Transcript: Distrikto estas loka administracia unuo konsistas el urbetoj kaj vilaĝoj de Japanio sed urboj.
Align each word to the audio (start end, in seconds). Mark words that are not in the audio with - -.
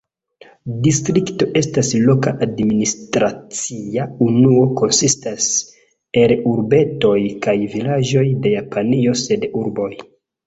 Distrikto 0.85 1.47
estas 1.59 1.89
loka 2.05 2.31
administracia 2.45 4.07
unuo 4.27 4.63
konsistas 4.79 5.49
el 6.23 6.33
urbetoj 6.55 7.15
kaj 7.47 7.55
vilaĝoj 7.75 8.25
de 8.47 8.55
Japanio 8.57 9.13
sed 9.25 9.47
urboj. 9.61 9.91